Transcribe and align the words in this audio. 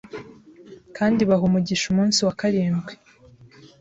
Kandi 0.97 1.21
baha 1.29 1.43
umugisha 1.49 1.85
umunsi 1.89 2.19
wa 2.25 2.33
karindwi 2.39 2.93